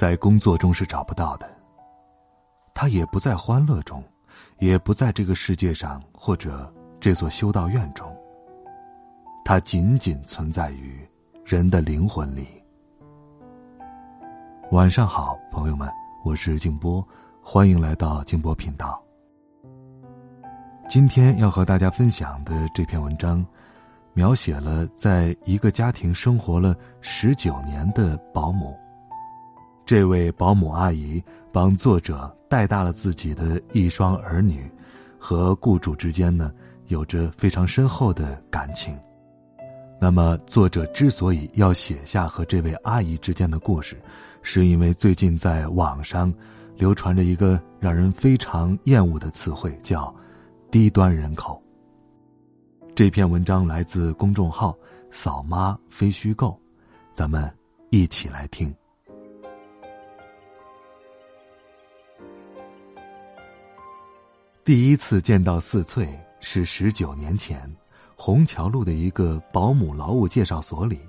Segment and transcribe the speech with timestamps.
[0.00, 1.46] 在工作中是找不到的。
[2.72, 4.02] 他也不在欢乐中，
[4.58, 8.10] 也不在这个世界上或者这座修道院中。
[9.44, 11.06] 它仅仅存在于
[11.44, 12.48] 人的灵魂里。
[14.70, 15.86] 晚上好，朋友们，
[16.24, 17.06] 我是静波，
[17.42, 18.98] 欢迎来到静波频道。
[20.88, 23.44] 今天要和大家分享的这篇文章。
[24.14, 28.79] 描写了在一个家庭生活了十九年的保姆。
[29.90, 31.20] 这位保姆阿姨
[31.52, 34.70] 帮作者带大了自己的一双儿女，
[35.18, 36.52] 和雇主之间呢
[36.86, 38.96] 有着非常深厚的感情。
[40.00, 44.00] 那么，作者之所以要写下和这位阿姨之间的故事，
[44.42, 46.32] 是因为最近在网上
[46.76, 50.14] 流传着一个让人非常厌恶的词汇，叫
[50.70, 51.60] “低端人口”。
[52.94, 54.72] 这篇文章来自公众号
[55.10, 56.56] “扫妈非虚构”，
[57.12, 57.52] 咱们
[57.90, 58.72] 一起来听。
[64.70, 67.68] 第一次见到四翠是十九年前，
[68.14, 71.00] 虹桥路的一个保姆劳务介绍所里。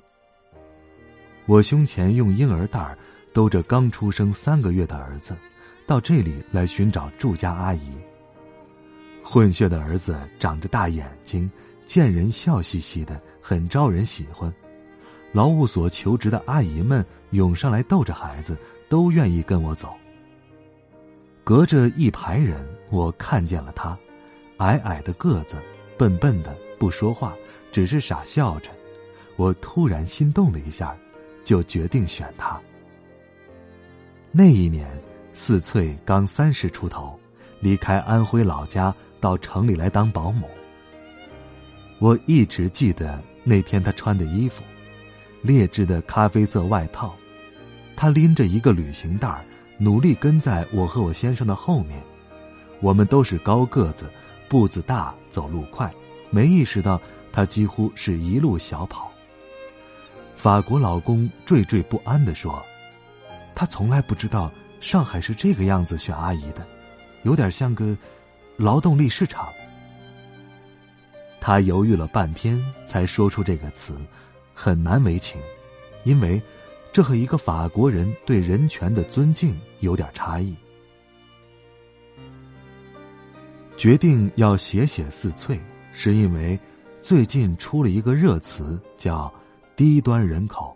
[1.46, 2.98] 我胸前用婴儿袋
[3.32, 5.38] 兜着刚出生三个月的儿子，
[5.86, 7.92] 到这里来寻找住家阿姨。
[9.22, 11.48] 混血的儿子长着大眼睛。
[11.86, 14.52] 见人笑嘻嘻的，很招人喜欢。
[15.34, 18.58] 劳务所求职的阿姨们涌上来逗着孩子，
[18.90, 19.94] 都愿意跟我走。
[21.52, 23.98] 隔着一排人，我看见了他，
[24.60, 25.58] 矮矮的个子，
[25.98, 27.36] 笨笨的，不说话，
[27.74, 28.72] 只是傻笑着。
[29.36, 30.96] 我突然心动了一下，
[31.44, 32.58] 就决定选他。
[34.32, 34.88] 那一年，
[35.34, 37.20] 四翠刚三十出头，
[37.60, 40.48] 离开安徽老家到城里来当保姆。
[42.00, 44.64] 我一直记得那天她穿的衣服，
[45.42, 47.14] 劣质的咖啡色外套。
[47.94, 49.46] 她拎着一个旅行袋，
[49.82, 52.00] 努力跟在我和我先生的后面。
[52.82, 54.08] 我们都是高个子，
[54.48, 55.92] 步子大，走路快，
[56.30, 59.12] 没意识到他几乎是一路小跑。
[60.36, 62.64] 法国老公惴惴不安的说
[63.56, 66.64] ：“他从来不知道上海是这个样子选阿姨的，
[67.24, 67.98] 有点像个
[68.58, 69.50] 劳动力市场。”
[71.42, 73.96] 他犹豫了半天，才说出这个词，
[74.54, 75.42] 很难为情，
[76.04, 76.40] 因为
[76.94, 80.56] 这和一个法国人对人权的尊敬有点差异。
[83.78, 85.60] 决定要写写四翠，
[85.94, 86.60] 是因为
[87.02, 89.34] 最近出了一个热词，叫
[89.76, 90.76] “低端人口”。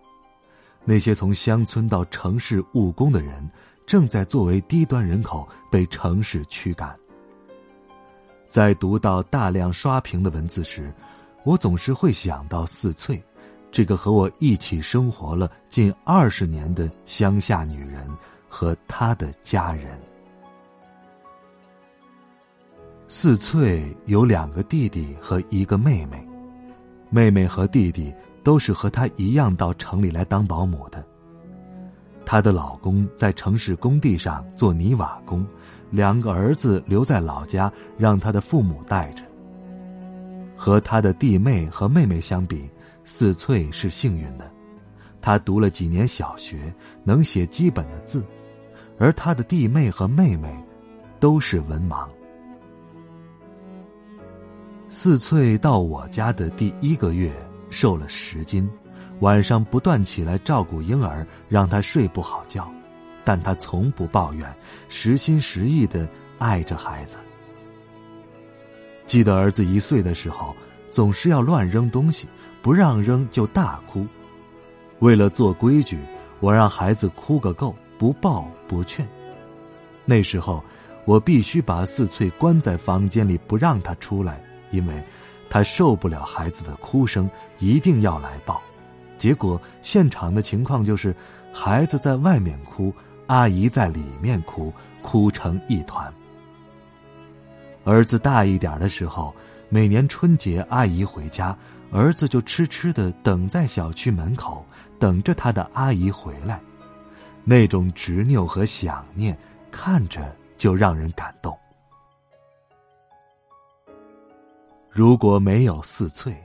[0.85, 3.47] 那些从乡村到城市务工的人，
[3.85, 6.95] 正在作为低端人口被城市驱赶。
[8.47, 10.93] 在读到大量刷屏的文字时，
[11.43, 13.21] 我总是会想到四翠，
[13.75, 18.07] 这个和我一起生活了近二十年的乡下女人
[18.47, 19.99] 和她的家人。
[23.09, 26.25] 四翠有两个弟弟和一个妹妹，
[27.09, 28.15] 妹妹和弟弟
[28.45, 31.05] 都是和她一样到城里来当保姆的。
[32.25, 35.45] 她的老公在城市工地上做泥瓦工。
[35.91, 39.25] 两个儿子留在老家，让他的父母带着。
[40.55, 42.69] 和她的弟妹和妹妹相比，
[43.05, 44.51] 四翠是幸运的，
[45.21, 46.73] 她读了几年小学，
[47.03, 48.25] 能写基本的字，
[48.97, 50.53] 而她的弟妹和妹妹
[51.19, 52.07] 都是文盲。
[54.89, 57.31] 四翠到我家的第一个月，
[57.69, 58.67] 瘦了十斤，
[59.19, 62.69] 晚上不断起来照顾婴儿，让他睡不好觉。
[63.23, 64.51] 但他从不抱怨，
[64.87, 67.17] 实心实意的爱着孩子。
[69.07, 70.55] 记得儿子一岁的时候，
[70.91, 72.27] 总是要乱扔东西，
[72.65, 74.07] 不让扔就大哭。
[74.97, 75.99] 为了做规矩，
[76.39, 79.07] 我让孩子哭个够，不抱不劝。
[80.03, 80.63] 那时候，
[81.05, 84.41] 我必须把四翠关在房间里，不让他出来，
[84.71, 84.99] 因为，
[85.47, 87.29] 他受不了孩子的哭声，
[87.59, 88.59] 一定要来抱。
[89.15, 91.15] 结果现场的情况就是，
[91.53, 92.91] 孩子在外面哭。
[93.27, 94.73] 阿姨在里面哭，
[95.03, 96.11] 哭成一团。
[97.83, 99.31] 儿子大一点的时候，
[99.69, 101.55] 每年春节阿姨回家，
[101.95, 104.65] 儿子就痴痴的等在小区门口，
[104.99, 106.59] 等着他的阿姨回来。
[107.45, 109.37] 那种执拗和想念，
[109.71, 111.57] 看着就让人感动。
[114.89, 116.35] 如果没有四翠，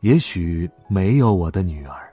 [0.00, 2.12] 也许没有我的女儿。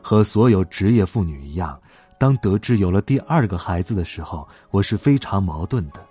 [0.00, 1.78] 和所有职业妇女一样，
[2.18, 6.07] 当得知有了第二个孩子的时候，我是非常矛盾的。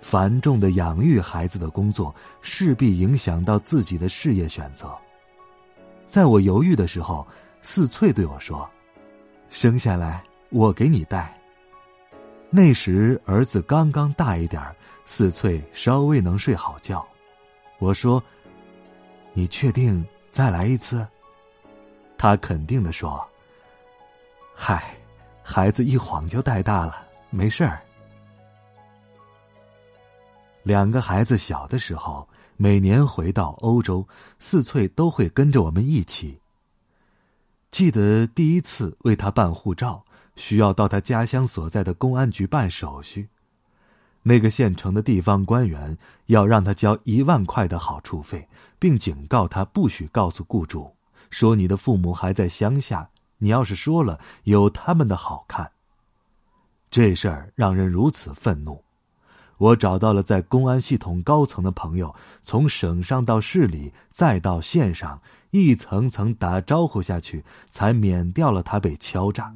[0.00, 4.96] 繁重的养育孩子的工作，势必影响到自己的事业选择。
[6.06, 7.26] 在我犹豫的时候，
[7.62, 8.68] 四翠对我说
[9.50, 11.36] ：“生下来我给你带。”
[12.50, 14.60] 那时儿子刚刚大一点
[15.04, 17.06] 四翠稍微能睡好觉。
[17.78, 18.20] 我说
[19.32, 21.06] ：“你确定再来一次？”
[22.18, 23.24] 他肯定的说
[24.52, 24.96] ：“嗨，
[25.44, 27.80] 孩子一晃就带大了，没事儿。”
[30.62, 34.06] 两个孩子小的时候，每年回到欧洲，
[34.38, 36.38] 四翠都会跟着我们一起。
[37.70, 40.04] 记得第一次为他办护照，
[40.36, 43.28] 需要到他家乡所在的公安局办手续。
[44.22, 45.96] 那个县城的地方官员
[46.26, 48.46] 要让他交一万块的好处费，
[48.78, 50.94] 并警告他不许告诉雇主，
[51.30, 53.08] 说你的父母还在乡下，
[53.38, 55.70] 你要是说了，有他们的好看。
[56.90, 58.84] 这事儿让人如此愤怒。
[59.60, 65.20] 我找到了在公安系统高层的朋友，从省上到市里，再到县上，
[65.50, 69.54] 一层层打招呼下去，才免掉了他被敲诈。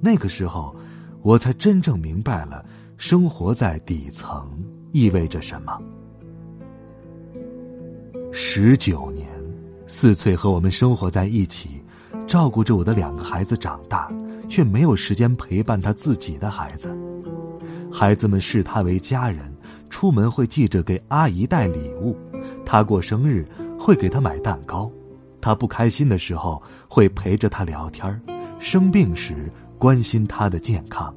[0.00, 0.76] 那个时候，
[1.22, 2.64] 我才真正明白了
[2.96, 4.48] 生活在底层
[4.92, 5.76] 意味着什么。
[8.30, 9.28] 十九年，
[9.88, 11.82] 四翠和我们生活在一起，
[12.28, 14.08] 照顾着我的两个孩子长大，
[14.48, 16.96] 却没有时间陪伴他自己的孩子。
[17.96, 19.54] 孩子们视他为家人，
[19.88, 22.16] 出门会记着给阿姨带礼物，
[22.66, 23.46] 他过生日
[23.78, 24.90] 会给他买蛋糕，
[25.40, 28.20] 他不开心的时候会陪着他聊天
[28.58, 29.48] 生病时
[29.78, 31.14] 关心他的健康。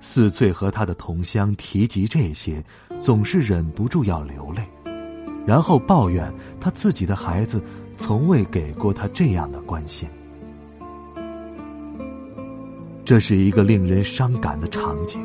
[0.00, 2.64] 四翠和他的同乡提及这些，
[2.98, 4.66] 总是忍不住要流泪，
[5.46, 7.62] 然后抱怨他自己的孩子
[7.98, 10.08] 从未给过他这样的关心。
[13.04, 15.20] 这是一个令人伤感的场景。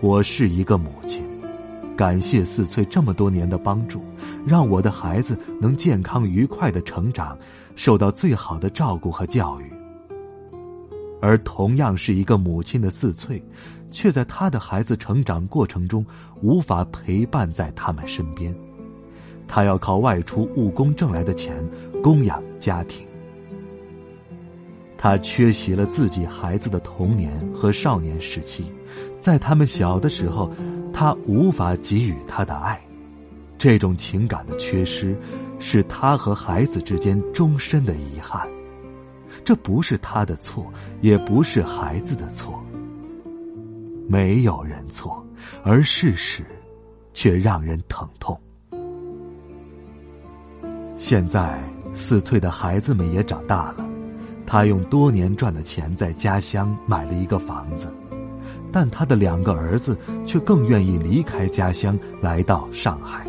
[0.00, 1.22] 我是一个母亲，
[1.96, 4.02] 感谢四翠这么多年的帮助，
[4.44, 7.38] 让我的孩子能健康愉快的成长，
[7.76, 9.72] 受到最好的照顾和教育。
[11.20, 13.40] 而同样是一个母亲的四翠，
[13.92, 16.04] 却在她的孩子成长过程中
[16.42, 18.52] 无法陪伴在他们身边，
[19.46, 21.56] 她要靠外出务工挣来的钱
[22.02, 23.07] 供养家庭。
[25.00, 28.64] 他缺席了自己孩子的童年和少年时期，
[29.20, 30.52] 在他们小的时候，
[30.92, 32.78] 他无法给予他的爱，
[33.56, 35.16] 这种情感的缺失，
[35.60, 38.46] 是他和孩子之间终身的遗憾。
[39.44, 40.66] 这不是他的错，
[41.00, 42.60] 也不是孩子的错。
[44.08, 45.24] 没有人错，
[45.62, 46.44] 而事实，
[47.14, 48.36] 却让人疼痛。
[50.96, 51.62] 现在
[51.94, 53.87] 四岁的孩子们也长大了。
[54.50, 57.94] 他用多年赚的钱在家乡买了一个房子，
[58.72, 63.26] 但他的两个儿子却更愿意离开家乡来到上海。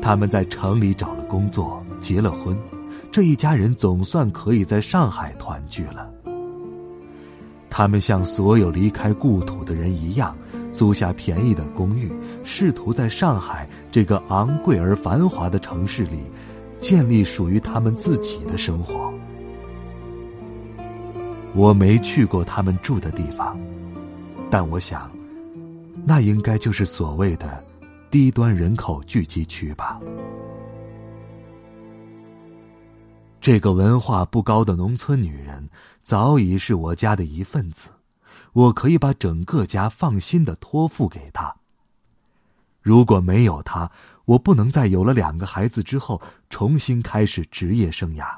[0.00, 2.56] 他们在城里找了工作，结了婚，
[3.10, 6.08] 这一家人总算可以在上海团聚了。
[7.68, 10.32] 他们像所有离开故土的人一样，
[10.70, 12.08] 租下便宜的公寓，
[12.44, 16.20] 试图在上海这个昂贵而繁华的城市里，
[16.78, 19.12] 建立属于他们自己的生活。
[21.58, 23.58] 我没去过他们住的地方，
[24.48, 25.10] 但我想，
[26.06, 27.64] 那应该就是所谓的
[28.12, 30.00] 低端人口聚集区吧。
[33.40, 35.68] 这个文化不高的农村女人
[36.04, 37.88] 早已是我家的一份子，
[38.52, 41.52] 我可以把整个家放心的托付给她。
[42.80, 43.90] 如果没有她，
[44.26, 48.28] 我不能在有了两个孩子之后重新开始职业生涯。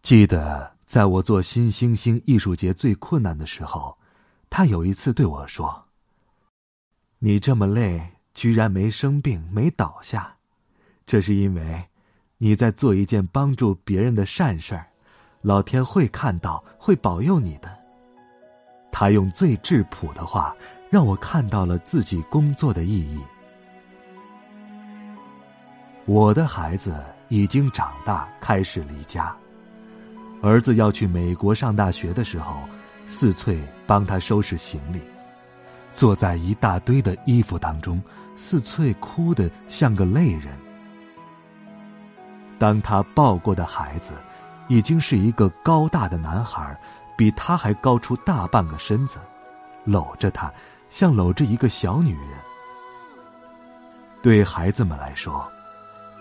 [0.00, 0.78] 记得。
[0.90, 3.96] 在我做新星星艺术节最困难的时候，
[4.50, 5.84] 他有一次对我说
[7.20, 8.04] ：“你这么累，
[8.34, 10.34] 居然没生病、没倒下，
[11.06, 11.84] 这是因为
[12.38, 14.84] 你在做一件帮助别人的善事儿，
[15.42, 17.70] 老天会看到，会保佑你的。”
[18.90, 20.52] 他用最质朴的话，
[20.90, 23.20] 让我看到了自己工作的意义。
[26.04, 29.32] 我的孩子已经长大，开始离家。
[30.42, 32.60] 儿子要去美国上大学的时候，
[33.06, 35.00] 四翠帮他收拾行李，
[35.92, 38.02] 坐在一大堆的衣服当中，
[38.36, 40.48] 四翠哭得像个泪人。
[42.58, 44.12] 当他抱过的孩子，
[44.68, 46.78] 已经是一个高大的男孩，
[47.16, 49.18] 比他还高出大半个身子，
[49.84, 50.50] 搂着他，
[50.88, 52.38] 像搂着一个小女人。
[54.22, 55.50] 对孩子们来说，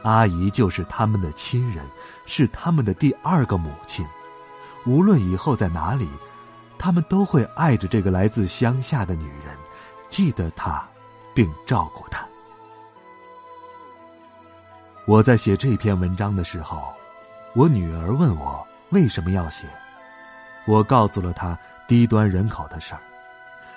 [0.03, 1.85] 阿姨就是他们的亲人，
[2.25, 4.05] 是他们的第二个母亲。
[4.85, 6.07] 无论以后在哪里，
[6.77, 9.55] 他们都会爱着这个来自乡下的女人，
[10.07, 10.81] 记得她，
[11.33, 12.25] 并照顾她。
[15.05, 16.93] 我在写这篇文章的时候，
[17.53, 19.67] 我女儿问我为什么要写，
[20.65, 23.01] 我告诉了她低端人口的事儿。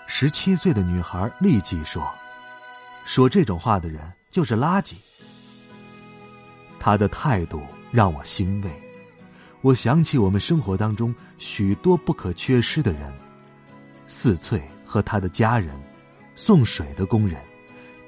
[0.06, 2.06] 十七岁的女孩立即说
[3.04, 4.00] ：“说这种话的人
[4.30, 4.96] 就是垃圾。”
[6.84, 7.62] 他的态度
[7.92, 8.70] 让我欣慰。
[9.60, 13.12] 我想起我们生活当中许多不可缺失的人：
[14.08, 15.80] 四翠和他的家人，
[16.34, 17.40] 送水的工人，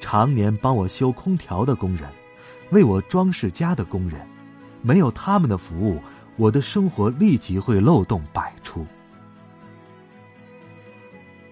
[0.01, 2.11] 常年帮我修空调的工人，
[2.71, 4.27] 为我装饰家的工人。
[4.83, 6.03] 没有他们的服务，
[6.37, 8.85] 我的生活立即会漏洞百出。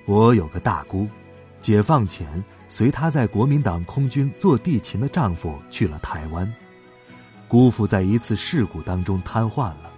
[0.06, 1.08] 我有个大姑，
[1.60, 6.52] 解放前随她在国民党空军做地勤的丈夫去了台湾，
[7.52, 9.90] 姑父在一次事故当中瘫痪了。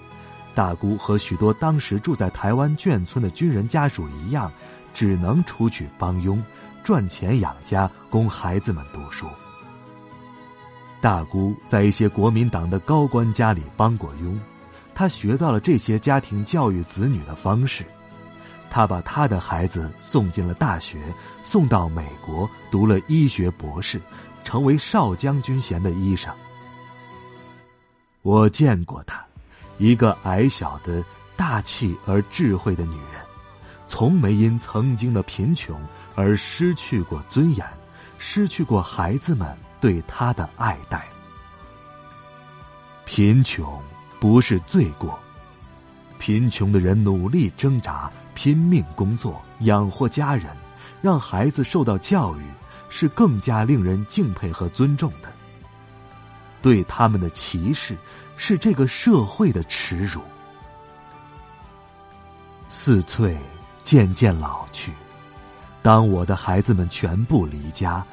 [0.56, 4.50] 大姑和许多当时住在台湾眷村的军人家属一样，
[4.92, 6.42] 只能出去帮佣，
[6.82, 9.28] 赚钱养家，供孩子们读书。
[11.00, 14.36] 大姑在一些国民党的高官家里帮过佣，
[14.92, 17.84] 她学到了这些家庭教育子女的方式。
[18.68, 21.00] 她把她的孩子送进了大学，
[21.44, 24.00] 送到美国读了医学博士，
[24.42, 26.34] 成为少将军衔的医生。
[28.24, 29.22] 我见过她。
[29.76, 31.04] 一个矮小的、
[31.36, 33.20] 大气而智慧的女人，
[33.86, 35.78] 从没因曾经的贫穷
[36.14, 37.66] 而失去过尊严，
[38.18, 39.46] 失去过孩子们
[39.80, 41.04] 对她的爱戴。
[43.04, 43.78] 贫穷
[44.18, 45.18] 不是罪过，
[46.18, 50.46] 贫穷的人努力挣扎、拼命工作养活家人，
[51.02, 52.40] 让孩子受到教育，
[52.88, 55.30] 是更加令人敬佩和尊重的。
[56.64, 57.94] 对他们的歧视。
[58.36, 60.20] 是这个社会的耻辱。
[62.68, 63.38] 四翠
[63.84, 64.92] 渐渐老去，
[65.82, 68.04] 当我的孩子们全部离家，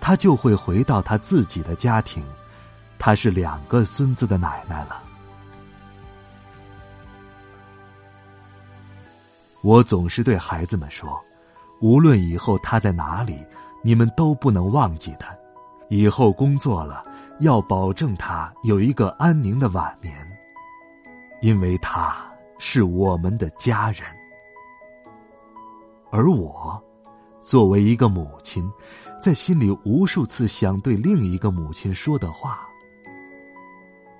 [0.00, 2.24] 她就会回到她自己的家庭。
[2.98, 5.02] 她是两个孙子的奶奶了。
[9.60, 11.22] 我总是对孩子们说：
[11.82, 13.44] 无论以后他在哪里，
[13.84, 15.36] 你们都不能忘记他。
[15.90, 17.04] 以后工作了。
[17.40, 20.14] 要保证他有一个安宁的晚年，
[21.42, 22.16] 因为他
[22.58, 24.02] 是我们的家人。
[26.10, 26.82] 而我，
[27.40, 28.66] 作为一个母亲，
[29.20, 32.66] 在心里无数次想对另一个母亲说的话，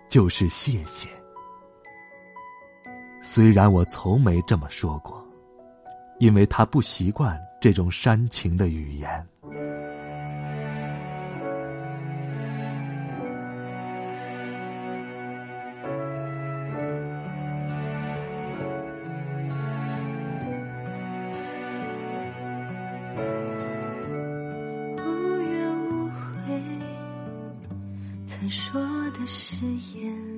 [0.09, 1.09] 就是谢谢。
[3.23, 5.25] 虽然我从没这么说过，
[6.19, 9.27] 因为他不习惯这种煽情的语言。
[28.49, 29.57] 说的誓
[29.95, 30.36] 言，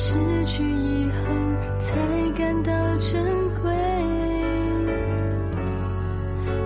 [0.00, 0.14] 失
[0.46, 1.18] 去以后
[1.80, 1.90] 才
[2.36, 3.10] 感到珍
[3.60, 3.68] 贵。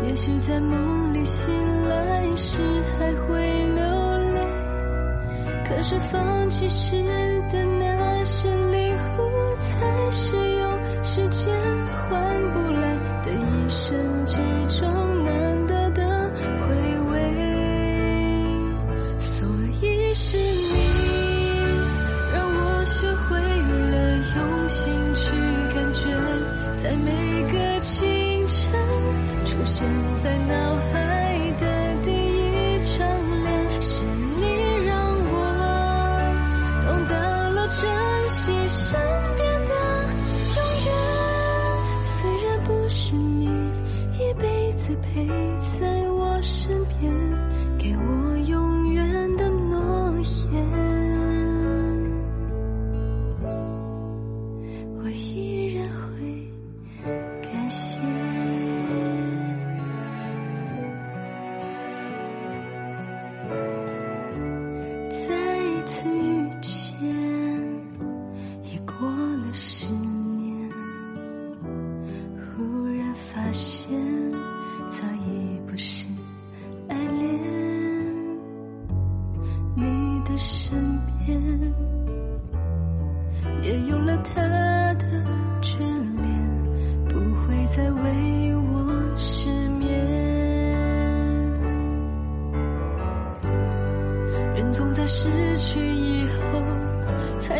[0.06, 1.50] 也许在梦里醒
[1.88, 2.60] 来时
[2.98, 3.40] 还会
[3.74, 3.82] 流
[4.34, 4.38] 泪，
[5.64, 7.02] 可是放弃时
[7.50, 11.81] 的那些礼物才是用时间。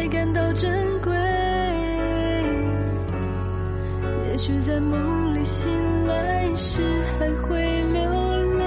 [0.02, 1.12] 会感到珍贵。
[4.26, 6.82] 也许在梦里醒来时
[7.20, 8.02] 还会流
[8.58, 8.64] 泪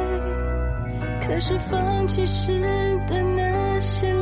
[1.27, 2.61] 可是放弃时
[3.09, 4.14] 的那些